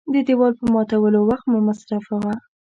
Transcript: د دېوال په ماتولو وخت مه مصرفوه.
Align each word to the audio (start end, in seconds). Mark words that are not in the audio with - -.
د 0.13 0.15
دېوال 0.27 0.53
په 0.59 0.65
ماتولو 0.73 1.19
وخت 1.29 1.45
مه 1.51 1.59
مصرفوه. 1.67 2.33